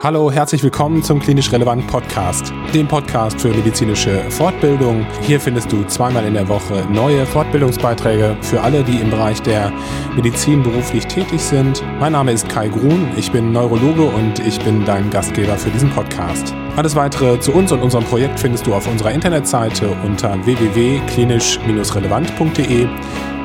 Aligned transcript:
Hallo, 0.00 0.30
herzlich 0.30 0.62
willkommen 0.62 1.02
zum 1.02 1.18
Klinisch 1.18 1.50
Relevant 1.50 1.84
Podcast, 1.88 2.52
dem 2.72 2.86
Podcast 2.86 3.40
für 3.40 3.48
medizinische 3.48 4.30
Fortbildung. 4.30 5.04
Hier 5.22 5.40
findest 5.40 5.72
du 5.72 5.82
zweimal 5.88 6.24
in 6.24 6.34
der 6.34 6.48
Woche 6.48 6.86
neue 6.88 7.26
Fortbildungsbeiträge 7.26 8.36
für 8.40 8.60
alle, 8.60 8.84
die 8.84 9.00
im 9.00 9.10
Bereich 9.10 9.42
der 9.42 9.72
Medizin 10.14 10.62
beruflich 10.62 11.04
tätig 11.06 11.40
sind. 11.40 11.82
Mein 11.98 12.12
Name 12.12 12.30
ist 12.30 12.48
Kai 12.48 12.68
Grun, 12.68 13.08
ich 13.16 13.32
bin 13.32 13.50
Neurologe 13.50 14.04
und 14.04 14.38
ich 14.38 14.60
bin 14.60 14.84
dein 14.84 15.10
Gastgeber 15.10 15.56
für 15.56 15.70
diesen 15.70 15.90
Podcast. 15.90 16.54
Alles 16.76 16.94
weitere 16.94 17.40
zu 17.40 17.52
uns 17.52 17.72
und 17.72 17.82
unserem 17.82 18.04
Projekt 18.04 18.38
findest 18.38 18.68
du 18.68 18.74
auf 18.74 18.86
unserer 18.86 19.10
Internetseite 19.10 19.96
unter 20.04 20.46
www.klinisch-relevant.de. 20.46 22.86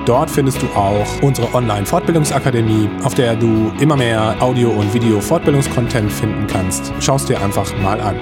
Dort 0.05 0.29
findest 0.29 0.61
du 0.61 0.67
auch 0.75 1.21
unsere 1.21 1.53
Online-Fortbildungsakademie, 1.53 2.89
auf 3.03 3.13
der 3.13 3.37
du 3.37 3.71
immer 3.79 3.95
mehr 3.95 4.35
Audio- 4.41 4.71
und 4.71 4.93
Video-Fortbildungskontent 4.93 6.11
finden 6.11 6.45
kannst. 6.47 6.91
Schau 6.99 7.15
es 7.15 7.25
dir 7.25 7.41
einfach 7.41 7.71
mal 7.81 8.01
an. 8.01 8.17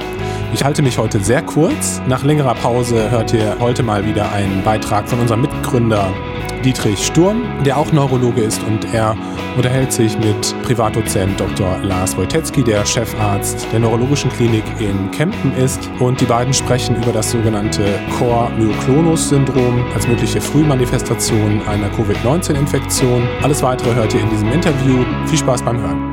Ich 0.54 0.64
halte 0.64 0.84
mich 0.84 1.00
heute 1.00 1.20
sehr 1.20 1.42
kurz. 1.42 2.00
Nach 2.08 2.24
längerer 2.24 2.54
Pause 2.54 3.10
hört 3.10 3.34
ihr 3.34 3.58
heute 3.60 3.82
mal 3.82 4.06
wieder 4.06 4.32
einen 4.32 4.64
Beitrag 4.64 5.10
von 5.10 5.20
unserem 5.20 5.42
Mitgründer 5.42 6.14
Dietrich 6.62 7.06
Sturm, 7.06 7.44
der 7.66 7.78
auch 7.78 7.92
Neurologe 7.92 8.42
ist 8.42 8.62
und 8.64 8.94
er 8.94 9.16
unterhält 9.56 9.92
sich 9.92 10.18
mit 10.20 10.56
Privatdozent 10.64 11.40
Dr. 11.40 11.78
Lars 11.84 12.16
Wojtecki, 12.18 12.64
der 12.64 12.86
Chefarzt 12.86 13.68
der 13.72 13.80
Neurologischen 13.80 14.32
Klinik 14.32 14.64
in 14.80 15.12
Kempen 15.12 15.54
ist. 15.56 15.90
Und 16.00 16.22
die 16.22 16.26
beiden 16.26 16.54
sprechen 16.54 16.96
über 16.96 17.12
das 17.12 17.32
sogenannte 17.32 18.00
Core-Myoklonos-Syndrom 18.18 19.86
als 19.94 20.08
mögliche 20.08 20.42
Frühmanifestation 20.42 21.62
einer 21.68 21.90
Covid-19-Infektion. 21.90 23.28
Alles 23.42 23.62
weitere 23.62 23.94
hört 23.94 24.14
ihr 24.14 24.22
in 24.22 24.30
diesem 24.30 24.52
Interview. 24.52 25.04
Viel 25.26 25.40
Spaß 25.40 25.64
beim 25.64 25.80
Hören. 25.80 26.11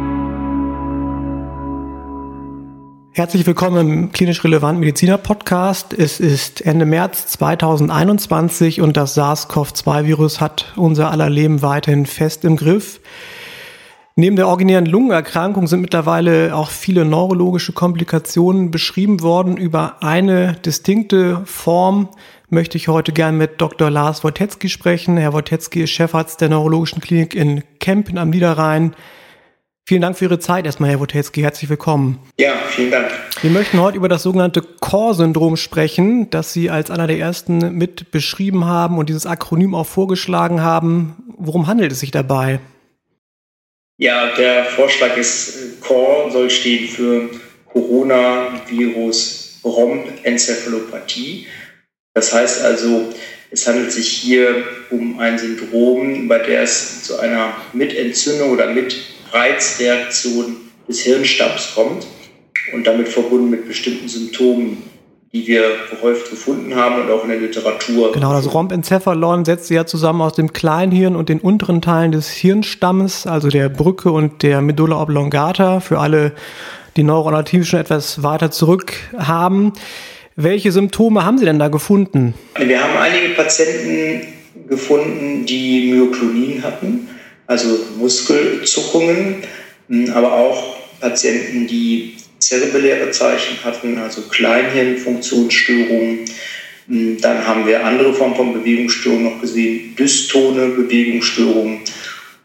Herzlich 3.19 3.49
willkommen 3.49 3.81
im 3.81 4.13
klinisch 4.13 4.45
relevanten 4.45 4.79
Mediziner 4.79 5.19
Podcast. 5.19 5.93
Es 5.93 6.21
ist 6.21 6.65
Ende 6.65 6.87
März 6.87 7.27
2021 7.27 8.81
und 8.81 8.97
das 8.97 9.15
SARS-CoV-2-Virus 9.19 10.41
hat 10.41 10.73
unser 10.77 11.11
aller 11.11 11.29
Leben 11.29 11.61
weiterhin 11.61 12.07
fest 12.07 12.45
im 12.45 12.57
Griff. 12.57 13.01
Neben 14.15 14.37
der 14.37 14.47
originären 14.47 14.87
Lungenerkrankung 14.87 15.67
sind 15.67 15.81
mittlerweile 15.81 16.55
auch 16.55 16.71
viele 16.71 17.05
neurologische 17.05 17.73
Komplikationen 17.73 18.71
beschrieben 18.71 19.21
worden. 19.21 19.57
Über 19.57 20.01
eine 20.01 20.53
distinkte 20.53 21.43
Form 21.45 22.11
möchte 22.51 22.77
ich 22.79 22.87
heute 22.87 23.11
gern 23.11 23.37
mit 23.37 23.61
Dr. 23.61 23.91
Lars 23.91 24.23
Wojtecki 24.23 24.69
sprechen. 24.69 25.17
Herr 25.17 25.33
Wojtecki 25.33 25.83
ist 25.83 25.91
Chefarzt 25.91 26.41
der 26.41 26.51
Neurologischen 26.51 27.01
Klinik 27.01 27.35
in 27.35 27.65
Kempen 27.81 28.17
am 28.17 28.31
Niederrhein. 28.31 28.95
Vielen 29.89 30.03
Dank 30.03 30.19
für 30.19 30.27
Ihre 30.27 30.39
Zeit 30.39 30.67
erstmal, 30.67 30.91
Herr 30.91 31.01
Wotelski. 31.01 31.41
Herzlich 31.41 31.71
willkommen. 31.71 32.19
Ja, 32.39 32.59
vielen 32.69 32.91
Dank. 32.91 33.11
Wir 33.41 33.49
möchten 33.49 33.81
heute 33.81 33.97
über 33.97 34.11
das 34.11 34.23
sogenannte 34.23 34.61
Core-Syndrom 34.61 35.57
sprechen, 35.57 36.29
das 36.29 36.53
Sie 36.53 36.69
als 36.69 36.91
einer 36.91 37.07
der 37.07 37.17
ersten 37.17 37.73
mit 37.73 38.11
beschrieben 38.11 38.67
haben 38.67 38.99
und 38.99 39.09
dieses 39.09 39.25
Akronym 39.25 39.75
auch 39.75 39.87
vorgeschlagen 39.87 40.61
haben. 40.61 41.17
Worum 41.39 41.69
handelt 41.69 41.91
es 41.91 42.01
sich 42.01 42.11
dabei? 42.11 42.61
Ja, 43.97 44.37
der 44.37 44.67
Vorschlag 44.67 45.17
ist, 45.17 45.81
Core 45.81 46.33
soll 46.33 46.51
stehen 46.51 46.87
für 46.87 47.31
Coronavirus 47.73 49.61
Bronenzephalopathie. 49.63 51.47
Das 52.13 52.35
heißt 52.35 52.63
also, 52.63 53.11
es 53.51 53.67
handelt 53.67 53.91
sich 53.91 54.07
hier 54.07 54.65
um 54.91 55.19
ein 55.19 55.39
Syndrom, 55.39 56.29
bei 56.29 56.41
der 56.41 56.61
es 56.61 57.05
zu 57.05 57.19
einer 57.21 57.55
Mitentzündung 57.73 58.51
oder 58.51 58.67
mit 58.67 59.17
Reizreaktion 59.33 60.57
des 60.89 61.01
Hirnstamms 61.01 61.73
kommt 61.75 62.07
und 62.73 62.87
damit 62.87 63.09
verbunden 63.09 63.51
mit 63.51 63.67
bestimmten 63.67 64.09
Symptomen, 64.09 64.83
die 65.33 65.47
wir 65.47 65.63
gehäuft 65.91 66.31
gefunden 66.31 66.75
haben 66.75 67.03
und 67.03 67.11
auch 67.11 67.23
in 67.25 67.31
der 67.31 67.39
Literatur. 67.39 68.13
Genau, 68.13 68.33
das 68.33 68.53
Rhombencephalon 68.53 69.45
setzt 69.45 69.67
sich 69.67 69.75
ja 69.75 69.85
zusammen 69.85 70.23
aus 70.23 70.35
dem 70.35 70.53
Kleinhirn 70.53 71.17
und 71.17 71.29
den 71.29 71.41
unteren 71.41 71.83
Teilen 71.83 72.13
des 72.13 72.31
Hirnstammes, 72.31 73.27
also 73.27 73.49
der 73.49 73.69
Brücke 73.69 74.11
und 74.11 74.43
der 74.43 74.63
Medulla 74.63 75.01
oblongata, 75.01 75.81
für 75.81 75.99
alle, 75.99 76.33
die 76.97 77.03
neuroanatom 77.03 77.65
schon 77.65 77.81
etwas 77.81 78.23
weiter 78.23 78.51
zurück 78.51 78.95
haben. 79.19 79.75
Welche 80.35 80.73
Symptome 80.73 81.25
haben 81.25 81.37
Sie 81.37 81.45
denn 81.45 81.59
da 81.59 81.69
gefunden? 81.69 82.33
Wir 82.59 82.83
haben 82.83 82.97
einige 82.97 83.35
Patienten 83.35 84.27
gefunden, 84.69 85.45
die 85.45 85.93
Myoklonin 85.93 86.63
hatten 86.63 87.09
also 87.49 87.87
Muskelzuckungen, 87.99 89.43
hm, 89.89 90.11
aber 90.11 90.33
auch 90.33 90.77
Patienten, 91.01 91.67
die 91.67 92.15
zerebelläre 92.39 93.11
Zeichen 93.11 93.57
hatten, 93.65 93.99
also 93.99 94.23
Kleinhirnfunktionsstörungen. 94.23 96.21
Hm, 96.87 97.21
dann 97.21 97.45
haben 97.47 97.67
wir 97.67 97.85
andere 97.85 98.15
Formen 98.15 98.37
von 98.37 98.53
Bewegungsstörungen 98.53 99.25
noch 99.25 99.41
gesehen, 99.41 99.97
dystone 99.97 100.69
Bewegungsstörungen. 100.69 101.81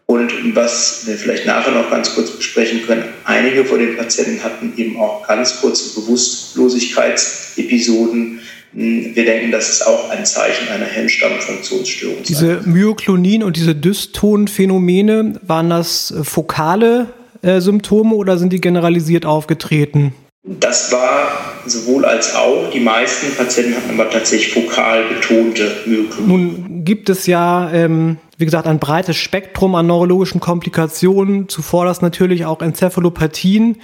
Und 0.06 0.54
was 0.56 1.04
wir 1.06 1.16
vielleicht 1.16 1.46
nachher 1.46 1.72
noch 1.72 1.90
ganz 1.90 2.14
kurz 2.14 2.32
besprechen 2.32 2.86
können, 2.86 3.06
einige 3.24 3.64
von 3.66 3.80
den 3.80 3.96
Patienten 3.96 4.44
hatten 4.44 4.74
eben 4.78 5.00
auch 5.00 5.26
ganz 5.28 5.62
kurze 5.62 5.98
Bewusstlosigkeitsepisoden, 6.00 8.42
wir 8.76 9.26
denken, 9.26 9.52
das 9.52 9.70
ist 9.70 9.86
auch 9.86 10.10
ein 10.10 10.26
Zeichen 10.26 10.68
einer 10.70 10.88
Hirnstammfunktionsstörung. 10.88 12.24
Diese 12.28 12.62
Myoklonin 12.66 13.44
und 13.44 13.56
diese 13.56 13.76
Dystonphänomene, 13.76 15.40
waren 15.44 15.70
das 15.70 16.10
äh, 16.12 16.24
fokale 16.24 17.10
äh, 17.44 17.62
Symptome 17.62 18.16
oder 18.16 18.40
sind 18.40 18.52
die 18.52 18.62
generalisiert 18.62 19.28
aufgetreten? 19.28 20.16
Das 20.46 20.92
war 20.92 21.54
sowohl 21.68 22.04
als 22.04 22.36
auch. 22.36 22.72
Die 22.72 22.80
meisten 22.80 23.34
Patienten 23.36 23.76
hatten 23.76 23.92
aber 23.92 24.10
tatsächlich 24.10 24.54
fokal 24.54 25.08
betonte 25.08 25.72
Myoklonin. 25.86 26.28
Nun 26.28 26.84
gibt 26.84 27.10
es 27.10 27.28
ja, 27.28 27.72
ähm, 27.72 28.18
wie 28.44 28.46
gesagt, 28.46 28.68
ein 28.68 28.80
breites 28.80 29.16
Spektrum 29.16 29.74
an 29.76 29.88
neurologischen 29.88 30.42
Komplikationen, 30.42 31.48
zuvor 31.48 31.86
das 31.86 32.02
natürlich 32.02 32.44
auch 32.44 32.62
Enzephalopathien. 32.62 33.78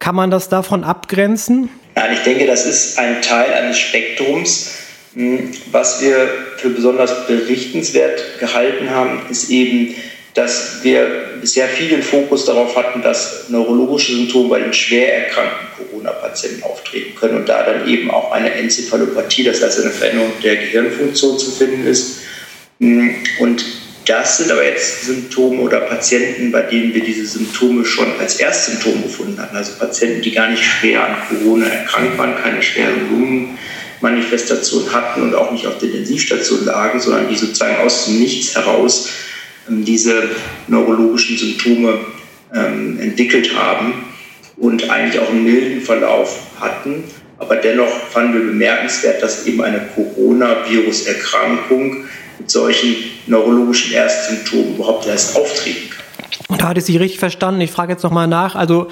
Kann 0.00 0.16
man 0.16 0.32
das 0.32 0.48
davon 0.48 0.82
abgrenzen? 0.82 1.68
Nein, 1.94 2.10
ich 2.12 2.24
denke, 2.24 2.48
das 2.48 2.66
ist 2.66 2.98
ein 2.98 3.22
Teil 3.22 3.52
eines 3.52 3.78
Spektrums. 3.78 4.74
Hm, 5.14 5.52
was 5.70 6.02
wir 6.02 6.28
für 6.56 6.70
besonders 6.70 7.28
berichtenswert 7.28 8.40
gehalten 8.40 8.90
haben, 8.90 9.20
ist 9.30 9.48
eben, 9.48 9.94
dass 10.34 10.82
wir 10.82 11.38
bisher 11.40 11.68
viel 11.68 11.90
den 11.90 12.02
Fokus 12.02 12.44
darauf 12.44 12.76
hatten, 12.76 13.00
dass 13.00 13.48
neurologische 13.48 14.16
Symptome 14.16 14.48
bei 14.48 14.58
den 14.58 14.72
schwer 14.72 15.26
erkrankten 15.26 15.68
Corona-Patienten 15.76 16.64
auftreten 16.64 17.14
können 17.14 17.36
und 17.36 17.48
da 17.48 17.62
dann 17.62 17.86
eben 17.88 18.10
auch 18.10 18.32
eine 18.32 18.50
Enzephalopathie, 18.54 19.44
das 19.44 19.62
heißt 19.62 19.82
eine 19.82 19.90
Veränderung 19.90 20.32
der 20.42 20.56
Gehirnfunktion 20.56 21.38
zu 21.38 21.52
finden 21.52 21.86
ist. 21.86 22.22
Hm, 22.80 23.14
und 23.40 23.64
das 24.06 24.38
sind 24.38 24.50
aber 24.50 24.64
jetzt 24.64 25.04
Symptome 25.04 25.60
oder 25.60 25.80
Patienten, 25.80 26.50
bei 26.50 26.62
denen 26.62 26.94
wir 26.94 27.04
diese 27.04 27.26
Symptome 27.26 27.84
schon 27.84 28.18
als 28.18 28.36
Erstsymptom 28.36 29.02
gefunden 29.02 29.38
hatten. 29.38 29.54
Also 29.54 29.72
Patienten, 29.78 30.22
die 30.22 30.32
gar 30.32 30.48
nicht 30.50 30.64
schwer 30.64 31.04
an 31.04 31.16
Corona 31.28 31.66
erkrankt 31.66 32.16
waren, 32.16 32.34
keine 32.36 32.62
schweren 32.62 33.10
Lungenmanifestationen 33.10 34.94
hatten 34.94 35.20
und 35.22 35.34
auch 35.34 35.52
nicht 35.52 35.66
auf 35.66 35.76
der 35.78 35.90
Intensivstation 35.90 36.64
lagen, 36.64 36.98
sondern 37.00 37.28
die 37.28 37.36
sozusagen 37.36 37.76
aus 37.84 38.06
dem 38.06 38.18
Nichts 38.18 38.54
heraus 38.54 39.10
ähm, 39.68 39.84
diese 39.84 40.30
neurologischen 40.68 41.36
Symptome 41.36 41.98
ähm, 42.54 42.98
entwickelt 43.00 43.54
haben 43.54 44.06
und 44.56 44.88
eigentlich 44.88 45.20
auch 45.20 45.28
einen 45.28 45.44
milden 45.44 45.82
Verlauf 45.82 46.46
hatten. 46.58 47.04
Aber 47.36 47.56
dennoch 47.56 48.08
fanden 48.10 48.32
wir 48.32 48.46
bemerkenswert, 48.46 49.22
dass 49.22 49.46
eben 49.46 49.62
eine 49.62 49.86
Coronavirus-Erkrankung 49.94 52.06
mit 52.38 52.50
solchen 52.50 52.96
neurologischen 53.26 53.92
Erstsymptomen 53.92 54.76
überhaupt 54.76 55.06
erst 55.06 55.36
auftreten 55.36 55.90
kann. 55.90 56.04
Und 56.48 56.62
da 56.62 56.68
hatte 56.68 56.80
ich 56.80 56.86
Sie 56.86 56.96
richtig 56.96 57.18
verstanden. 57.18 57.60
Ich 57.60 57.70
frage 57.70 57.92
jetzt 57.92 58.02
nochmal 58.02 58.26
nach. 58.26 58.54
Also 58.54 58.88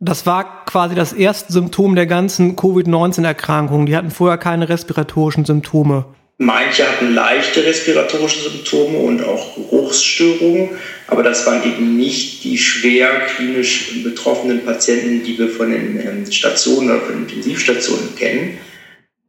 das 0.00 0.26
war 0.26 0.64
quasi 0.64 0.94
das 0.94 1.12
erste 1.12 1.52
Symptom 1.52 1.94
der 1.94 2.06
ganzen 2.06 2.56
Covid-19-Erkrankung. 2.56 3.86
Die 3.86 3.96
hatten 3.96 4.10
vorher 4.10 4.38
keine 4.38 4.68
respiratorischen 4.68 5.44
Symptome. 5.44 6.04
Manche 6.40 6.86
hatten 6.86 7.14
leichte 7.14 7.64
respiratorische 7.64 8.48
Symptome 8.48 8.98
und 8.98 9.24
auch 9.24 9.56
Geruchsstörungen, 9.56 10.68
aber 11.08 11.24
das 11.24 11.44
waren 11.46 11.64
eben 11.64 11.96
nicht 11.96 12.44
die 12.44 12.56
schwer 12.56 13.08
klinisch 13.26 14.04
betroffenen 14.04 14.64
Patienten, 14.64 15.24
die 15.24 15.36
wir 15.36 15.48
von 15.48 15.72
den 15.72 15.98
ähm, 16.00 16.30
Stationen 16.30 16.90
oder 16.90 17.00
von 17.00 17.14
den 17.14 17.22
Intensivstationen 17.24 18.14
kennen. 18.14 18.58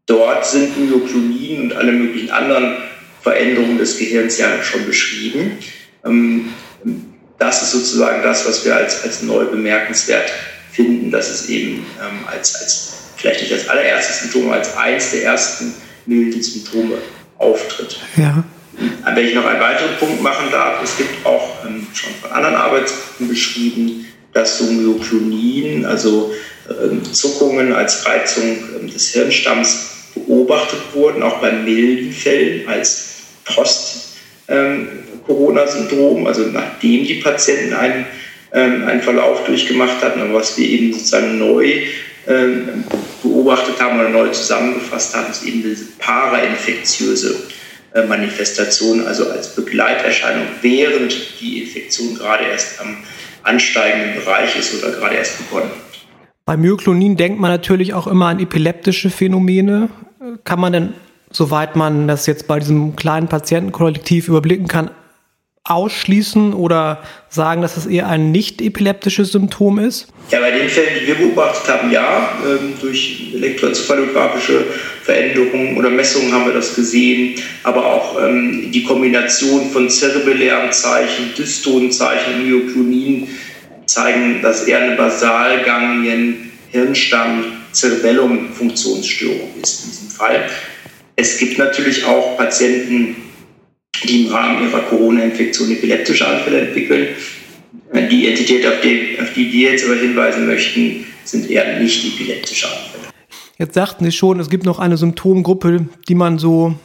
Dort 0.05 0.45
sind 0.45 0.77
Myoklonin 0.77 1.63
und 1.63 1.73
alle 1.73 1.93
möglichen 1.93 2.29
anderen 2.29 2.77
Veränderungen 3.21 3.77
des 3.77 3.97
Gehirns 3.97 4.37
ja 4.37 4.61
schon 4.63 4.85
beschrieben. 4.85 5.57
Ähm, 6.05 6.53
das 7.37 7.61
ist 7.63 7.71
sozusagen 7.71 8.21
das, 8.21 8.47
was 8.47 8.65
wir 8.65 8.75
als, 8.75 9.03
als 9.03 9.21
neu 9.21 9.45
bemerkenswert 9.45 10.31
finden, 10.71 11.11
dass 11.11 11.29
es 11.29 11.49
eben 11.49 11.85
ähm, 11.99 12.27
als, 12.27 12.55
als, 12.55 12.93
vielleicht 13.17 13.41
nicht 13.41 13.53
als 13.53 13.67
allererstes 13.67 14.21
Symptom, 14.21 14.51
als 14.51 14.75
eins 14.77 15.11
der 15.11 15.23
ersten 15.23 15.73
milden 16.05 16.41
Symptome 16.41 16.97
auftritt. 17.37 17.99
Ja. 18.17 18.43
Wenn 19.13 19.27
ich 19.27 19.35
noch 19.35 19.45
einen 19.45 19.59
weiteren 19.59 19.97
Punkt 19.97 20.21
machen 20.21 20.51
darf, 20.51 20.81
es 20.83 20.97
gibt 20.97 21.25
auch 21.25 21.65
ähm, 21.65 21.85
schon 21.93 22.13
von 22.21 22.31
anderen 22.31 22.55
Arbeitsgruppen 22.55 23.27
beschrieben, 23.27 24.05
dass 24.33 24.59
so 24.59 24.65
Myoklonin, 24.65 25.85
also 25.85 26.31
Zuckungen 27.11 27.73
als 27.73 28.05
Reizung 28.05 28.87
des 28.93 29.09
Hirnstamms 29.09 29.89
beobachtet 30.13 30.79
wurden, 30.93 31.23
auch 31.23 31.39
bei 31.41 31.51
milden 31.51 32.11
Fällen 32.11 32.67
als 32.67 33.08
Post-Corona-Syndrom, 33.53 36.27
also 36.27 36.43
nachdem 36.43 37.05
die 37.05 37.15
Patienten 37.15 37.73
einen, 37.73 38.05
einen 38.51 39.01
Verlauf 39.01 39.43
durchgemacht 39.45 40.01
hatten, 40.01 40.21
aber 40.21 40.35
was 40.35 40.57
wir 40.57 40.65
eben 40.67 40.93
sozusagen 40.93 41.37
neu 41.37 41.81
beobachtet 43.23 43.81
haben 43.81 43.99
oder 43.99 44.09
neu 44.09 44.29
zusammengefasst 44.29 45.15
haben, 45.15 45.31
ist 45.31 45.43
eben 45.43 45.63
diese 45.63 45.85
parainfektiöse 45.97 47.35
äh, 47.93 48.05
Manifestation, 48.05 49.07
also 49.07 49.31
als 49.31 49.55
Begleiterscheinung, 49.55 50.45
während 50.61 51.41
die 51.41 51.63
Infektion 51.63 52.15
gerade 52.15 52.45
erst 52.45 52.79
am 52.79 52.97
ansteigenden 53.41 54.15
Bereich 54.15 54.55
ist 54.57 54.83
oder 54.83 54.93
gerade 54.93 55.15
erst 55.15 55.39
begonnen. 55.39 55.71
Bei 56.45 56.55
Myoklonin 56.55 57.17
denkt 57.17 57.39
man 57.39 57.49
natürlich 57.49 57.95
auch 57.95 58.05
immer 58.05 58.27
an 58.27 58.39
epileptische 58.39 59.09
Phänomene. 59.09 59.89
Kann 60.43 60.59
man 60.59 60.73
denn, 60.73 60.93
soweit 61.31 61.75
man 61.75 62.07
das 62.07 62.25
jetzt 62.25 62.47
bei 62.47 62.59
diesem 62.59 62.95
kleinen 62.95 63.27
Patientenkollektiv 63.27 64.27
überblicken 64.27 64.67
kann, 64.67 64.91
ausschließen 65.63 66.53
oder 66.53 67.03
sagen, 67.29 67.61
dass 67.61 67.77
es 67.77 67.85
eher 67.85 68.07
ein 68.07 68.31
nicht 68.31 68.61
epileptisches 68.61 69.31
Symptom 69.31 69.77
ist? 69.77 70.07
Ja, 70.31 70.39
bei 70.39 70.51
den 70.51 70.67
Fällen, 70.67 70.99
die 70.99 71.07
wir 71.07 71.15
beobachtet 71.15 71.69
haben, 71.71 71.91
ja. 71.91 72.31
Ähm, 72.43 72.73
durch 72.81 73.31
elektroencephalographische 73.35 74.63
Veränderungen 75.03 75.77
oder 75.77 75.89
Messungen 75.89 76.33
haben 76.33 76.45
wir 76.45 76.53
das 76.53 76.75
gesehen. 76.75 77.35
Aber 77.63 77.85
auch 77.85 78.19
ähm, 78.21 78.71
die 78.71 78.83
Kombination 78.83 79.69
von 79.69 79.89
zerebellären 79.89 80.71
Zeichen, 80.71 81.33
dystonen 81.37 81.91
Zeichen, 81.91 82.47
Myoklonin 82.47 83.27
zeigen, 83.85 84.41
dass 84.41 84.63
eher 84.63 84.79
eine 84.79 84.95
Basalganglien, 84.95 86.51
Hirnstamm, 86.69 87.45
Cerebellum-Funktionsstörung 87.73 89.49
ist 89.61 89.85
in 89.85 89.91
diesem 89.91 90.09
Fall. 90.09 90.49
Es 91.19 91.37
gibt 91.37 91.57
natürlich 91.57 92.05
auch 92.05 92.37
Patienten, 92.37 93.17
die 94.05 94.25
im 94.25 94.31
Rahmen 94.31 94.65
ihrer 94.65 94.79
Corona-Infektion 94.83 95.69
epileptische 95.69 96.25
Anfälle 96.25 96.61
entwickeln. 96.61 97.09
Die 98.09 98.29
Entität, 98.29 98.65
auf 98.65 98.79
die, 98.81 99.17
auf 99.21 99.33
die 99.33 99.51
wir 99.51 99.71
jetzt 99.71 99.83
aber 99.83 99.95
hinweisen 99.95 100.47
möchten, 100.47 101.05
sind 101.25 101.51
eher 101.51 101.77
nicht 101.77 102.05
epileptische 102.05 102.67
Anfälle. 102.67 103.03
Jetzt 103.57 103.73
sagten 103.73 104.05
Sie 104.05 104.13
schon, 104.13 104.39
es 104.39 104.49
gibt 104.49 104.63
noch 104.63 104.79
eine 104.79 104.95
Symptomgruppe, 104.95 105.89
die 106.07 106.15
man 106.15 106.39
so 106.39 106.75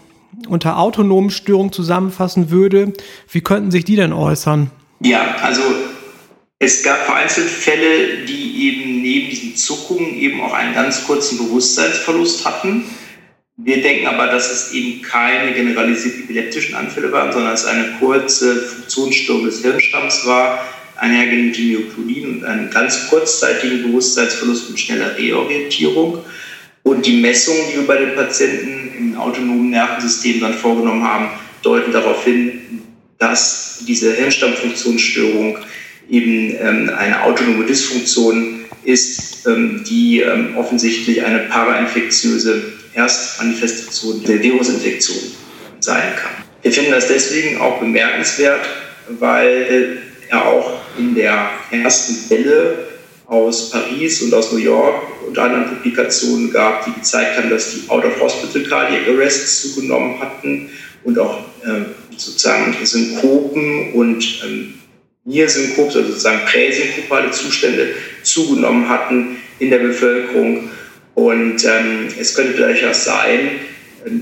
unter 0.48 0.78
autonomen 0.78 1.30
Störungen 1.30 1.70
zusammenfassen 1.70 2.50
würde. 2.50 2.92
Wie 3.30 3.40
könnten 3.40 3.70
sich 3.70 3.84
die 3.84 3.94
denn 3.94 4.12
äußern? 4.12 4.72
Ja, 4.98 5.36
also 5.42 5.62
es 6.58 6.82
gab 6.82 7.06
vereinzelt 7.06 7.48
Fälle, 7.48 8.24
die 8.26 8.68
eben 8.68 9.00
neben 9.00 9.30
diesen 9.30 9.54
Zuckungen 9.54 10.16
eben 10.16 10.40
auch 10.40 10.54
einen 10.54 10.74
ganz 10.74 11.04
kurzen 11.06 11.38
Bewusstseinsverlust 11.38 12.44
hatten. 12.44 12.82
Wir 13.56 13.80
denken 13.82 14.08
aber, 14.08 14.26
dass 14.26 14.50
es 14.50 14.72
eben 14.72 15.00
keine 15.02 15.52
generalisierten 15.52 16.24
epileptischen 16.24 16.74
Anfälle 16.74 17.12
waren, 17.12 17.32
sondern 17.32 17.54
es 17.54 17.64
eine 17.64 17.94
kurze 18.00 18.56
Funktionsstörung 18.56 19.44
des 19.44 19.62
Hirnstamms 19.62 20.26
war, 20.26 20.64
einhergehend 20.96 21.56
mit 21.56 21.58
Myoklonin 21.58 22.38
und 22.38 22.44
einen 22.44 22.70
ganz 22.70 23.08
kurzzeitigen 23.08 23.84
Bewusstseinsverlust 23.84 24.70
mit 24.70 24.80
schneller 24.80 25.16
Reorientierung. 25.16 26.24
Und 26.82 27.06
die 27.06 27.20
Messungen, 27.20 27.62
die 27.70 27.78
wir 27.78 27.86
bei 27.86 27.96
den 27.96 28.16
Patienten 28.16 28.92
im 28.98 29.16
autonomen 29.16 29.70
Nervensystem 29.70 30.40
dann 30.40 30.54
vorgenommen 30.54 31.04
haben, 31.04 31.28
deuten 31.62 31.92
darauf 31.92 32.24
hin, 32.24 32.82
dass 33.18 33.84
diese 33.86 34.14
Hirnstammfunktionsstörung 34.14 35.58
eben 36.10 36.56
ähm, 36.60 36.90
eine 36.98 37.22
autonome 37.22 37.64
Dysfunktion 37.66 38.64
ist, 38.82 39.46
ähm, 39.46 39.84
die 39.88 40.20
ähm, 40.20 40.56
offensichtlich 40.56 41.24
eine 41.24 41.38
parainfektiöse 41.44 42.74
Erstmanifestation 42.94 44.22
der 44.24 44.42
Virusinfektion 44.42 45.18
sein 45.80 46.16
kann. 46.16 46.44
Wir 46.62 46.72
finden 46.72 46.92
das 46.92 47.08
deswegen 47.08 47.60
auch 47.60 47.78
bemerkenswert, 47.78 48.66
weil 49.08 49.98
er 50.30 50.46
auch 50.46 50.80
in 50.98 51.14
der 51.14 51.50
ersten 51.70 52.30
Welle 52.30 52.88
aus 53.26 53.70
Paris 53.70 54.22
und 54.22 54.32
aus 54.34 54.52
New 54.52 54.58
York 54.58 55.02
und 55.26 55.38
anderen 55.38 55.76
Publikationen 55.76 56.50
gab, 56.50 56.84
die 56.84 56.92
gezeigt 56.92 57.36
haben, 57.36 57.50
dass 57.50 57.72
die 57.72 57.88
Out-of-Hospital 57.88 58.62
Cardiac 58.62 59.08
Arrests 59.08 59.62
zugenommen 59.62 60.20
hatten 60.20 60.70
und 61.04 61.18
auch 61.18 61.40
äh, 61.64 61.84
sozusagen 62.16 62.74
Synkopen 62.84 63.92
und 63.94 64.42
ähm, 64.44 64.74
Niersynkops, 65.24 65.96
also 65.96 66.08
sozusagen 66.08 66.44
präsynkopale 66.46 67.30
Zustände 67.30 67.94
zugenommen 68.22 68.88
hatten 68.88 69.36
in 69.58 69.70
der 69.70 69.78
Bevölkerung. 69.78 70.70
Und 71.14 71.64
ähm, 71.64 72.08
es 72.18 72.34
könnte 72.34 72.54
durchaus 72.54 73.04
sein, 73.04 73.50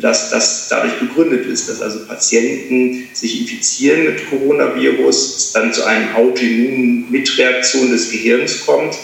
dass 0.00 0.30
das 0.30 0.68
dadurch 0.68 0.98
begründet 1.00 1.46
ist, 1.46 1.68
dass 1.68 1.82
also 1.82 2.06
Patienten 2.06 3.08
sich 3.12 3.40
infizieren 3.40 4.04
mit 4.04 4.30
Coronavirus, 4.30 5.36
es 5.36 5.52
dann 5.52 5.72
zu 5.72 5.84
einer 5.84 6.16
autoimmunen 6.16 7.10
Mitreaktion 7.10 7.90
des 7.90 8.10
Gehirns 8.10 8.64
kommt, 8.64 8.96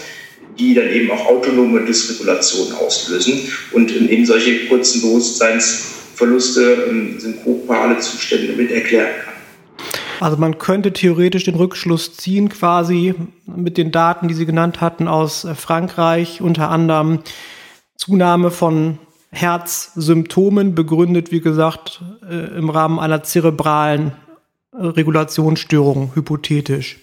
die 0.59 0.75
dann 0.75 0.91
eben 0.91 1.11
auch 1.11 1.27
autonome 1.27 1.85
Dysregulation 1.85 2.73
auslösen 2.73 3.41
und 3.73 3.91
eben 3.91 4.27
solche 4.27 4.67
kurzen 4.67 5.01
Bewusstseinsverluste, 5.01 6.87
ähm, 6.89 7.19
synkopale 7.19 7.99
Zustände 7.99 8.53
mit 8.55 8.71
erklären 8.71 9.09
kann. 9.25 9.35
Also 10.21 10.37
man 10.37 10.59
könnte 10.59 10.93
theoretisch 10.93 11.45
den 11.45 11.55
Rückschluss 11.55 12.17
ziehen, 12.17 12.49
quasi 12.49 13.15
mit 13.47 13.79
den 13.79 13.93
Daten, 13.93 14.27
die 14.27 14.35
Sie 14.35 14.47
genannt 14.47 14.81
hatten 14.81 15.07
aus 15.07 15.45
äh, 15.45 15.55
Frankreich, 15.55 16.41
unter 16.41 16.71
anderem 16.71 17.21
Zunahme 18.09 18.51
von 18.51 18.99
Herzsymptomen, 19.33 20.75
begründet, 20.75 21.31
wie 21.31 21.41
gesagt, 21.41 22.01
äh, 22.29 22.57
im 22.57 22.71
Rahmen 22.71 22.99
einer 22.99 23.23
zerebralen 23.23 24.13
äh, 24.73 24.83
Regulationsstörung, 24.83 26.13
hypothetisch. 26.15 27.01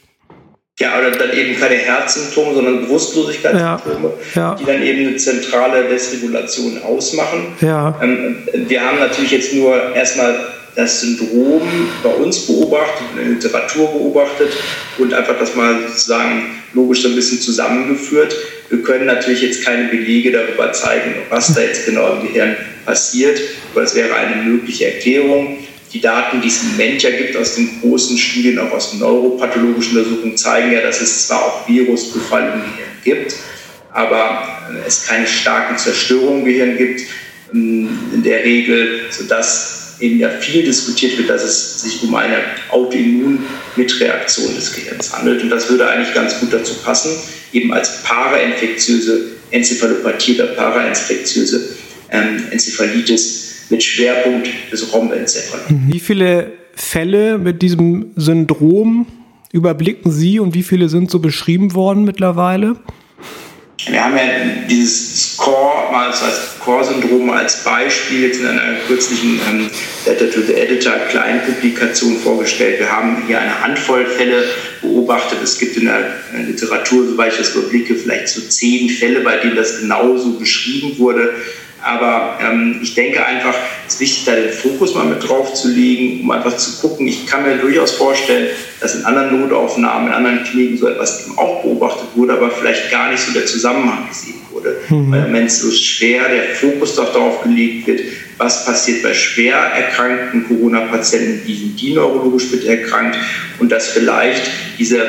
Ja, 0.79 0.97
oder 0.97 1.11
dann 1.11 1.31
eben 1.31 1.59
keine 1.59 1.75
Herzsymptome, 1.75 2.55
sondern 2.55 2.81
Bewusstlosigkeitssymptome, 2.81 4.13
ja, 4.33 4.41
ja. 4.41 4.55
die 4.55 4.65
dann 4.65 4.81
eben 4.81 5.07
eine 5.07 5.15
zentrale 5.17 5.87
Desregulation 5.87 6.81
ausmachen. 6.83 7.53
Ja. 7.61 7.99
Ähm, 8.01 8.37
wir 8.67 8.81
haben 8.81 8.97
natürlich 8.97 9.31
jetzt 9.31 9.53
nur 9.53 9.95
erstmal 9.95 10.35
das 10.75 11.01
Syndrom 11.01 11.61
bei 12.01 12.09
uns 12.09 12.47
beobachtet, 12.47 13.05
in 13.11 13.17
der 13.17 13.33
Literatur 13.35 13.91
beobachtet 13.91 14.51
und 14.97 15.13
einfach 15.13 15.37
das 15.39 15.55
mal 15.55 15.87
sozusagen 15.87 16.61
logisch 16.73 17.03
so 17.03 17.09
ein 17.09 17.15
bisschen 17.15 17.39
zusammengeführt. 17.39 18.35
Wir 18.69 18.81
können 18.81 19.05
natürlich 19.05 19.41
jetzt 19.41 19.63
keine 19.63 19.89
Belege 19.89 20.31
darüber 20.31 20.71
zeigen, 20.73 21.15
was 21.29 21.53
da 21.53 21.61
jetzt 21.61 21.85
genau 21.85 22.13
im 22.13 22.27
Gehirn 22.27 22.55
passiert, 22.85 23.39
aber 23.73 23.83
es 23.83 23.95
wäre 23.95 24.15
eine 24.15 24.43
mögliche 24.43 24.93
Erklärung. 24.93 25.57
Die 25.93 26.01
Daten, 26.01 26.41
die 26.41 26.47
es 26.47 26.63
im 26.63 26.71
Moment 26.71 27.01
ja 27.03 27.11
gibt 27.11 27.37
aus 27.37 27.55
den 27.55 27.69
großen 27.81 28.17
Studien, 28.17 28.59
auch 28.59 28.71
aus 28.71 28.93
neuropathologischen 28.95 29.97
Untersuchungen, 29.97 30.35
zeigen 30.35 30.73
ja, 30.73 30.81
dass 30.81 30.99
es 30.99 31.27
zwar 31.27 31.45
auch 31.45 31.67
Virusbefall 31.67 32.43
im 32.43 32.61
Gehirn 32.61 32.89
gibt, 33.03 33.35
aber 33.93 34.67
es 34.85 35.05
keine 35.05 35.27
starken 35.27 35.77
Zerstörungen 35.77 36.39
im 36.39 36.45
Gehirn 36.45 36.77
gibt, 36.77 37.01
in 37.53 38.23
der 38.23 38.43
Regel, 38.43 39.01
sodass 39.09 39.95
eben 39.99 40.19
ja 40.19 40.29
viel 40.29 40.63
diskutiert 40.63 41.17
wird, 41.17 41.29
dass 41.29 41.43
es 41.43 41.81
sich 41.81 42.03
um 42.03 42.13
eine 42.15 42.37
Autoimmunmitreaktion 42.69 44.55
des 44.55 44.73
Gehirns 44.73 45.15
handelt. 45.15 45.41
Und 45.43 45.49
das 45.49 45.69
würde 45.69 45.87
eigentlich 45.87 46.13
ganz 46.13 46.39
gut 46.39 46.51
dazu 46.51 46.73
passen, 46.83 47.11
eben 47.55 47.73
als 47.73 48.03
parainfektiöse 48.03 49.31
Enzephalopathie 49.51 50.35
oder 50.35 50.47
parainfektiöse 50.47 51.75
ähm, 52.11 52.43
Enzephalitis 52.51 53.65
mit 53.69 53.83
Schwerpunkt 53.83 54.47
des 54.71 54.93
Rhombencephalon. 54.93 55.85
Mhm. 55.85 55.93
Wie 55.93 55.99
viele 55.99 56.51
Fälle 56.75 57.37
mit 57.37 57.61
diesem 57.61 58.11
Syndrom 58.15 59.07
überblicken 59.51 60.11
Sie 60.11 60.39
und 60.39 60.53
wie 60.53 60.63
viele 60.63 60.89
sind 60.89 61.09
so 61.09 61.19
beschrieben 61.19 61.73
worden 61.73 62.03
mittlerweile? 62.03 62.75
Wir 63.87 64.03
haben 64.03 64.15
ja 64.15 64.23
dieses 64.69 65.35
Core, 65.37 65.91
mal 65.91 66.07
als 66.07 66.59
Core-Syndrom 66.59 67.29
als 67.29 67.63
Beispiel 67.63 68.27
jetzt 68.27 68.39
in 68.39 68.47
einer 68.47 68.79
kürzlichen 68.87 69.39
ähm, 69.49 69.69
Letter 70.05 70.31
to 70.31 70.41
the 70.41 70.53
Editor 70.53 70.93
kleinen 71.09 71.41
Publikation 71.41 72.17
vorgestellt. 72.17 72.79
Wir 72.79 72.91
haben 72.91 73.23
hier 73.27 73.39
eine 73.39 73.61
Handvoll 73.61 74.05
Fälle 74.05 74.45
beobachtet. 74.81 75.39
Es 75.43 75.59
gibt 75.59 75.77
in 75.77 75.85
der 75.85 76.15
Literatur, 76.47 77.05
soweit 77.05 77.33
ich 77.33 77.39
das 77.39 77.55
überblicke, 77.55 77.95
vielleicht 77.95 78.29
so 78.29 78.41
zehn 78.41 78.89
Fälle, 78.89 79.19
bei 79.19 79.37
denen 79.37 79.55
das 79.55 79.81
genauso 79.81 80.39
beschrieben 80.39 80.97
wurde. 80.97 81.33
Aber 81.85 82.39
ähm, 82.41 82.79
ich 82.81 82.95
denke 82.95 83.23
einfach, 83.23 83.53
es 83.87 83.93
ist 83.93 83.99
wichtig, 83.99 84.25
da 84.25 84.35
den 84.35 84.51
Fokus 84.51 84.95
mal 84.95 85.05
mit 85.05 85.27
drauf 85.27 85.53
zu 85.53 85.69
legen, 85.69 86.21
um 86.23 86.31
einfach 86.31 86.57
zu 86.57 86.81
gucken. 86.81 87.07
Ich 87.07 87.27
kann 87.27 87.43
mir 87.43 87.57
durchaus 87.57 87.91
vorstellen, 87.91 88.47
dass 88.81 88.95
in 88.95 89.05
anderen 89.05 89.39
Notaufnahmen, 89.39 90.07
in 90.07 90.13
anderen 90.13 90.43
Kliniken 90.43 90.79
so 90.79 90.87
etwas 90.87 91.27
eben 91.27 91.37
auch 91.37 91.61
beobachtet 91.61 92.07
wurde, 92.15 92.33
aber 92.33 92.49
vielleicht 92.49 92.89
gar 92.89 93.11
nicht 93.11 93.21
so 93.21 93.33
der 93.33 93.45
Zusammenhang 93.45 94.09
gesehen 94.09 94.41
wurde. 94.51 94.77
Mhm. 94.89 95.11
Weil 95.11 95.19
im 95.19 95.25
Moment 95.27 95.51
so 95.51 95.71
schwer 95.71 96.27
der 96.27 96.55
Fokus 96.55 96.95
doch 96.95 97.13
darauf 97.13 97.43
gelegt 97.43 97.85
wird, 97.85 98.01
was 98.39 98.65
passiert 98.65 99.03
bei 99.03 99.13
schwer 99.13 99.55
erkrankten 99.55 100.47
Corona-Patienten, 100.47 101.45
die 101.45 101.55
sind 101.55 101.79
die 101.79 101.93
neurologisch 101.93 102.51
mit 102.51 102.65
erkrankt 102.65 103.15
und 103.59 103.71
dass 103.71 103.89
vielleicht 103.89 104.41
diese 104.79 105.05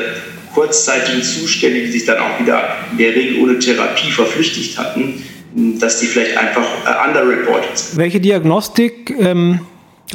kurzzeitigen 0.53 1.23
Zustände, 1.23 1.81
die 1.81 1.91
sich 1.91 2.05
dann 2.05 2.19
auch 2.19 2.39
wieder 2.39 2.77
in 2.91 2.99
der 2.99 3.15
Regel 3.15 3.41
ohne 3.41 3.57
Therapie 3.57 4.11
verflüchtigt 4.11 4.77
hatten, 4.77 5.23
dass 5.57 5.99
die 5.99 6.05
vielleicht 6.05 6.37
einfach 6.37 6.63
äh, 6.85 7.07
underreported 7.07 7.77
sind. 7.77 7.97
Welche 7.97 8.19
Diagnostik 8.19 9.13
ähm, 9.19 9.61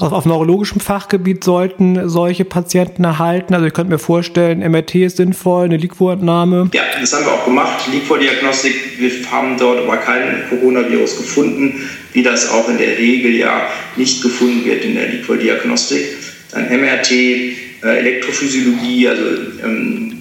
also 0.00 0.14
auf 0.14 0.24
neurologischem 0.24 0.80
Fachgebiet 0.80 1.44
sollten 1.44 2.08
solche 2.08 2.44
Patienten 2.44 3.04
erhalten? 3.04 3.54
Also 3.54 3.66
ich 3.66 3.74
könnte 3.74 3.90
mir 3.90 3.98
vorstellen, 3.98 4.60
MRT 4.60 4.94
ist 4.94 5.16
sinnvoll, 5.16 5.64
eine 5.64 5.76
Liquorentnahme. 5.76 6.70
Ja, 6.72 6.82
das 6.98 7.12
haben 7.12 7.24
wir 7.24 7.32
auch 7.32 7.44
gemacht. 7.44 7.88
Liquor-Diagnostik, 7.92 8.98
wir 8.98 9.10
haben 9.30 9.58
dort 9.58 9.80
aber 9.80 9.96
keinen 9.98 10.48
Coronavirus 10.48 11.18
gefunden, 11.18 11.88
wie 12.12 12.22
das 12.22 12.48
auch 12.50 12.68
in 12.68 12.78
der 12.78 12.96
Regel 12.96 13.32
ja 13.32 13.66
nicht 13.96 14.22
gefunden 14.22 14.64
wird 14.64 14.84
in 14.84 14.94
der 14.94 15.08
Liquor-Diagnostik. 15.08 16.04
Dann 16.52 16.68
MRT, 16.68 17.10
äh, 17.10 17.54
Elektrophysiologie, 17.82 19.08
also 19.08 19.24
ähm, 19.64 20.11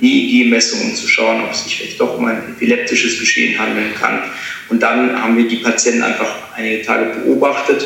EEG-Messungen, 0.00 0.90
um 0.90 0.96
zu 0.96 1.08
schauen, 1.08 1.42
ob 1.42 1.52
es 1.52 1.64
sich 1.64 1.76
vielleicht 1.76 2.00
doch 2.00 2.18
um 2.18 2.24
ein 2.26 2.38
epileptisches 2.56 3.18
Geschehen 3.18 3.58
handeln 3.58 3.94
kann. 3.98 4.22
Und 4.68 4.82
dann 4.82 5.20
haben 5.20 5.36
wir 5.36 5.48
die 5.48 5.56
Patienten 5.56 6.02
einfach 6.02 6.34
einige 6.56 6.82
Tage 6.82 7.20
beobachtet. 7.20 7.84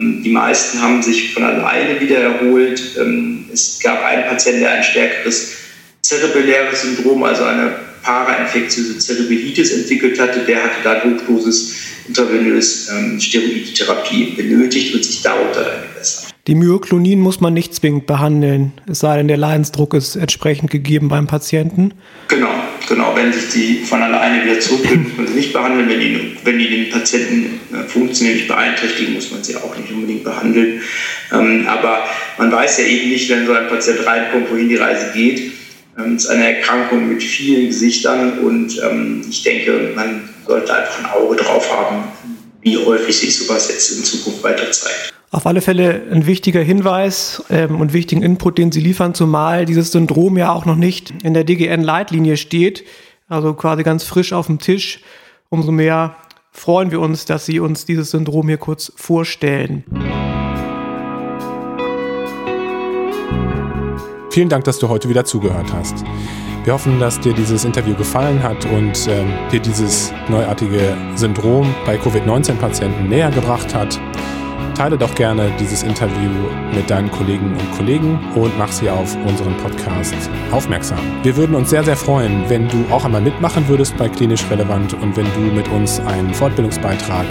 Ähm, 0.00 0.22
die 0.22 0.30
meisten 0.30 0.80
haben 0.80 1.02
sich 1.02 1.34
von 1.34 1.44
alleine 1.44 2.00
wieder 2.00 2.18
erholt. 2.18 2.80
Ähm, 2.98 3.46
es 3.52 3.78
gab 3.82 4.04
einen 4.04 4.24
Patienten, 4.24 4.60
der 4.60 4.72
ein 4.72 4.84
stärkeres 4.84 5.56
zerebelläres 6.02 6.82
Syndrom, 6.82 7.22
also 7.22 7.44
eine 7.44 7.72
parainfektiöse 8.02 8.98
Cerebellitis 8.98 9.72
entwickelt 9.72 10.18
hatte. 10.18 10.40
Der 10.40 10.64
hatte 10.64 10.76
da 10.82 11.02
Hochdosis 11.04 11.74
intravenös 12.08 12.88
ähm, 12.90 13.20
Steroidtherapie 13.20 14.32
benötigt 14.36 14.94
und 14.94 15.04
sich 15.04 15.22
darunter 15.22 15.62
dann 15.62 15.82
gebessert. 15.82 16.29
Die 16.46 16.54
Myoklonin 16.54 17.20
muss 17.20 17.40
man 17.40 17.52
nicht 17.52 17.74
zwingend 17.74 18.06
behandeln, 18.06 18.72
es 18.90 19.00
sei 19.00 19.18
denn, 19.18 19.28
der 19.28 19.36
Leidensdruck 19.36 19.92
ist 19.92 20.16
entsprechend 20.16 20.70
gegeben 20.70 21.10
beim 21.10 21.26
Patienten. 21.26 21.92
Genau, 22.28 22.48
genau. 22.88 23.14
Wenn 23.14 23.30
sich 23.30 23.50
die 23.50 23.84
von 23.84 24.02
alleine 24.02 24.44
wieder 24.44 24.58
zurückbilden, 24.58 25.02
muss 25.02 25.16
man 25.18 25.26
sie 25.26 25.34
nicht 25.34 25.52
behandeln. 25.52 25.88
Wenn 25.90 26.00
die, 26.00 26.36
wenn 26.42 26.58
die 26.58 26.70
den 26.70 26.90
Patienten 26.90 27.60
äh, 27.74 27.86
funktionell 27.86 28.38
beeinträchtigen, 28.48 29.14
muss 29.14 29.30
man 29.30 29.44
sie 29.44 29.54
auch 29.56 29.76
nicht 29.76 29.92
unbedingt 29.92 30.24
behandeln. 30.24 30.80
Ähm, 31.30 31.66
aber 31.68 32.04
man 32.38 32.50
weiß 32.50 32.78
ja 32.78 32.84
eben 32.84 33.10
nicht, 33.10 33.28
wenn 33.28 33.46
so 33.46 33.52
ein 33.52 33.68
Patient 33.68 34.06
reinkommt, 34.06 34.50
wohin 34.50 34.70
die 34.70 34.76
Reise 34.76 35.12
geht. 35.12 35.52
Ähm, 35.98 36.14
es 36.14 36.24
ist 36.24 36.30
eine 36.30 36.56
Erkrankung 36.56 37.06
mit 37.06 37.22
vielen 37.22 37.66
Gesichtern 37.66 38.38
und 38.38 38.80
ähm, 38.82 39.22
ich 39.28 39.42
denke, 39.42 39.92
man 39.94 40.28
sollte 40.46 40.74
einfach 40.74 41.00
ein 41.00 41.10
Auge 41.10 41.36
drauf 41.36 41.70
haben, 41.70 42.04
wie 42.62 42.78
häufig 42.78 43.14
sich 43.14 43.36
sowas 43.36 43.68
jetzt 43.68 43.90
in 43.90 44.04
Zukunft 44.04 44.42
weiter 44.42 44.70
zeigt. 44.72 45.12
Auf 45.32 45.46
alle 45.46 45.60
Fälle 45.60 46.08
ein 46.10 46.26
wichtiger 46.26 46.60
Hinweis 46.60 47.44
ähm, 47.50 47.80
und 47.80 47.92
wichtigen 47.92 48.20
Input, 48.20 48.58
den 48.58 48.72
Sie 48.72 48.80
liefern, 48.80 49.14
zumal 49.14 49.64
dieses 49.64 49.92
Syndrom 49.92 50.36
ja 50.36 50.52
auch 50.52 50.64
noch 50.64 50.74
nicht 50.74 51.12
in 51.22 51.34
der 51.34 51.44
DGN-Leitlinie 51.44 52.36
steht, 52.36 52.84
also 53.28 53.54
quasi 53.54 53.84
ganz 53.84 54.02
frisch 54.02 54.32
auf 54.32 54.46
dem 54.46 54.58
Tisch. 54.58 55.00
Umso 55.48 55.70
mehr 55.70 56.16
freuen 56.50 56.90
wir 56.90 56.98
uns, 56.98 57.26
dass 57.26 57.46
Sie 57.46 57.60
uns 57.60 57.84
dieses 57.84 58.10
Syndrom 58.10 58.48
hier 58.48 58.58
kurz 58.58 58.92
vorstellen. 58.96 59.84
Vielen 64.30 64.48
Dank, 64.48 64.64
dass 64.64 64.80
du 64.80 64.88
heute 64.88 65.08
wieder 65.08 65.24
zugehört 65.24 65.72
hast. 65.72 66.04
Wir 66.64 66.74
hoffen, 66.74 66.98
dass 66.98 67.20
dir 67.20 67.34
dieses 67.34 67.64
Interview 67.64 67.94
gefallen 67.94 68.42
hat 68.42 68.66
und 68.66 69.06
äh, 69.06 69.24
dir 69.50 69.60
dieses 69.60 70.12
neuartige 70.28 70.96
Syndrom 71.14 71.72
bei 71.86 71.96
Covid-19-Patienten 71.96 73.08
näher 73.08 73.30
gebracht 73.30 73.72
hat. 73.74 74.00
Teile 74.80 74.96
doch 74.96 75.14
gerne 75.14 75.52
dieses 75.60 75.82
Interview 75.82 76.30
mit 76.74 76.88
deinen 76.88 77.10
Kolleginnen 77.10 77.52
und 77.52 77.70
Kollegen 77.72 78.18
und 78.34 78.56
mach 78.56 78.72
sie 78.72 78.88
auf 78.88 79.14
unseren 79.26 79.54
Podcast 79.58 80.14
aufmerksam. 80.52 81.00
Wir 81.22 81.36
würden 81.36 81.54
uns 81.54 81.68
sehr, 81.68 81.84
sehr 81.84 81.98
freuen, 81.98 82.48
wenn 82.48 82.66
du 82.66 82.86
auch 82.90 83.04
einmal 83.04 83.20
mitmachen 83.20 83.68
würdest 83.68 83.94
bei 83.98 84.08
Klinisch 84.08 84.42
Relevant 84.50 84.94
und 84.94 85.18
wenn 85.18 85.26
du 85.34 85.40
mit 85.54 85.68
uns 85.68 86.00
einen 86.00 86.32
Fortbildungsbeitrag 86.32 87.26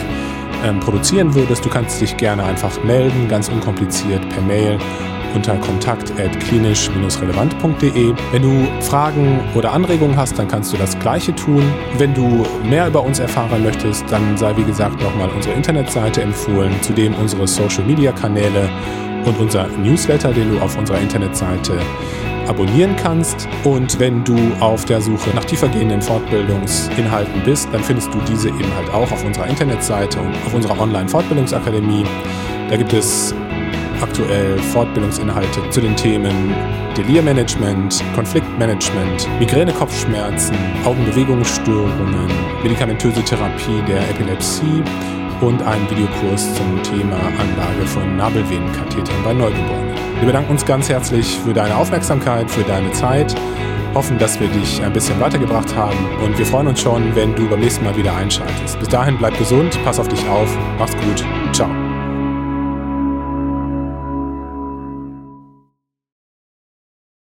ähm, 0.64 0.80
produzieren 0.80 1.34
würdest. 1.34 1.66
Du 1.66 1.70
kannst 1.70 2.00
dich 2.00 2.16
gerne 2.18 2.44
einfach 2.44 2.84
melden, 2.84 3.28
ganz 3.28 3.50
unkompliziert 3.50 4.30
per 4.30 4.44
Mail 4.44 4.78
unter 5.36 5.56
kontakt.klinisch-relevant.de. 5.56 8.14
Wenn 8.32 8.42
du 8.42 8.68
Fragen 8.82 9.40
oder 9.56 9.74
Anregungen 9.74 10.16
hast, 10.18 10.40
dann 10.40 10.48
kannst 10.48 10.72
du 10.74 10.78
das 10.78 10.98
Gleiche 11.00 11.36
tun. 11.36 11.64
Wenn 11.98 12.14
du 12.14 12.46
mehr 12.64 12.88
über 12.88 13.04
uns 13.04 13.20
erfahren 13.20 13.64
möchtest, 13.64 14.06
dann 14.10 14.38
sei 14.38 14.56
wie 14.58 14.64
gesagt 14.64 15.02
nochmal 15.02 15.30
unsere 15.30 15.56
Internetseite 15.56 16.22
empfohlen, 16.22 16.74
zudem 16.82 17.14
unsere 17.16 17.48
Social-Media-Kanäle 17.48 18.70
und 19.26 19.38
unser 19.40 19.68
Newsletter, 19.68 20.32
den 20.32 20.54
du 20.54 20.62
auf 20.62 20.78
unserer 20.78 21.00
Internetseite 21.00 21.74
abonnieren 22.48 22.96
kannst. 22.96 23.48
Und 23.64 24.00
wenn 24.00 24.24
du 24.24 24.36
auf 24.60 24.86
der 24.86 25.02
Suche 25.02 25.30
nach 25.36 25.46
tiefergehenden 25.46 26.02
Fortbildungsinhalten 26.02 27.44
bist, 27.46 27.70
dann 27.72 27.84
findest 27.84 28.14
du 28.14 28.20
diese 28.28 28.50
eben 28.50 28.76
halt 28.76 28.94
auch 28.94 29.12
auf 29.12 29.24
unserer 29.24 29.48
Internetseite 29.48 30.20
und 30.20 30.36
auf 30.46 30.54
unserer 30.54 30.80
Online-Fortbildungsakademie. 30.80 32.04
Da 32.70 32.76
gibt 32.76 32.94
es 32.94 33.34
aktuell 34.02 34.58
Fortbildungsinhalte 34.58 35.70
zu 35.70 35.82
den 35.82 35.96
Themen 35.96 36.54
Delirmanagement, 36.98 38.04
Konfliktmanagement, 38.16 39.28
Migräne-Kopfschmerzen, 39.40 40.56
Augenbewegungsstörungen, 40.86 42.28
medikamentöse 42.64 43.24
Therapie 43.24 43.82
der 43.88 44.02
Epilepsie 44.10 44.84
und 45.42 45.62
einen 45.64 45.90
Videokurs 45.90 46.54
zum 46.56 46.84
Thema 46.84 47.18
Anlage 47.40 47.86
von 47.86 48.18
Nabelvenenkathetern 48.18 49.24
bei 49.24 49.34
Neugeborenen. 49.34 49.96
Wir 50.20 50.28
bedanken 50.28 50.52
uns 50.52 50.66
ganz 50.66 50.90
herzlich 50.90 51.40
für 51.46 51.54
deine 51.54 51.76
Aufmerksamkeit, 51.78 52.52
für 52.52 52.64
deine 52.64 52.92
Zeit, 52.92 53.34
hoffen, 53.94 54.18
dass 54.18 54.40
wir 54.40 54.48
dich 54.50 54.84
ein 54.84 54.94
bisschen 54.94 55.20
weitergebracht 55.20 55.76
haben 55.76 55.98
und 56.24 56.38
wir 56.38 56.46
freuen 56.46 56.68
uns 56.68 56.82
schon, 56.82 57.16
wenn 57.16 57.36
du 57.36 57.48
beim 57.48 57.62
nächsten 57.62 57.86
Mal 57.86 57.96
wieder 57.96 58.16
einschaltest. 58.16 58.78
Bis 58.80 58.90
dahin 58.90 59.18
bleib 59.18 59.38
gesund, 59.38 59.80
pass 59.84 60.00
auf 60.00 60.08
dich 60.08 60.28
auf, 60.28 60.50
mach's 60.78 60.96
gut, 60.98 61.24
ciao. 61.54 61.89